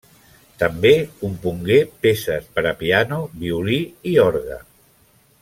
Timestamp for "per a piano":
2.57-3.21